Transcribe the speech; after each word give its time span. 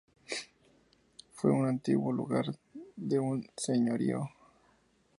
Fue 1.35 1.51
un 1.51 1.67
antiguo 1.67 2.11
lugar 2.11 2.57
de 2.95 3.19
un 3.19 3.45
señorío. 3.55 4.31